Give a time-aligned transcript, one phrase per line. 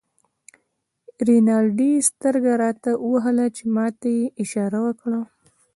[1.27, 5.21] رینالډي سترګه راته ووهله چې ما ته یې اشاره وکړه.